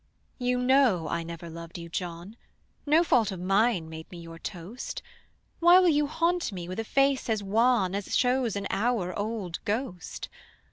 [0.39, 2.35] You know I never loved you, John;
[2.87, 5.03] No fault of mine made me your toast:
[5.59, 9.63] Why will you haunt me with a face as wan As shows an hour old
[9.63, 10.27] ghost?